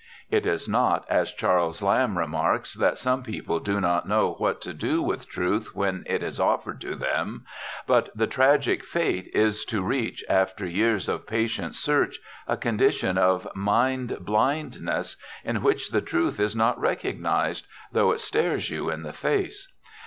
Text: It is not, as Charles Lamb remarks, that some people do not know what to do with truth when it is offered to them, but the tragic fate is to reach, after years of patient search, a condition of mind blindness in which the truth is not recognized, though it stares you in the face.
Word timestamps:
It 0.31 0.47
is 0.47 0.67
not, 0.67 1.05
as 1.11 1.31
Charles 1.31 1.83
Lamb 1.83 2.17
remarks, 2.17 2.73
that 2.73 2.97
some 2.97 3.21
people 3.21 3.59
do 3.59 3.79
not 3.79 4.07
know 4.07 4.33
what 4.39 4.59
to 4.61 4.73
do 4.73 4.99
with 4.99 5.29
truth 5.29 5.75
when 5.75 6.03
it 6.07 6.23
is 6.23 6.39
offered 6.39 6.81
to 6.81 6.95
them, 6.95 7.45
but 7.85 8.09
the 8.15 8.25
tragic 8.25 8.83
fate 8.83 9.29
is 9.31 9.63
to 9.65 9.83
reach, 9.83 10.23
after 10.27 10.65
years 10.65 11.07
of 11.07 11.27
patient 11.27 11.75
search, 11.75 12.17
a 12.47 12.57
condition 12.57 13.19
of 13.19 13.47
mind 13.53 14.17
blindness 14.21 15.17
in 15.43 15.61
which 15.61 15.91
the 15.91 16.01
truth 16.01 16.39
is 16.39 16.55
not 16.55 16.79
recognized, 16.79 17.67
though 17.91 18.11
it 18.11 18.21
stares 18.21 18.71
you 18.71 18.89
in 18.89 19.03
the 19.03 19.13
face. 19.13 19.71